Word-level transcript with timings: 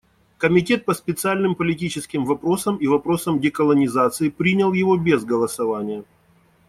Комитет 0.39 0.83
по 0.85 0.95
специальным 0.95 1.53
политическим 1.53 2.25
вопросам 2.25 2.75
и 2.77 2.87
вопросам 2.87 3.39
деколонизации 3.39 4.29
принял 4.29 4.73
его 4.73 4.97
без 4.97 5.23
голосования. 5.23 6.03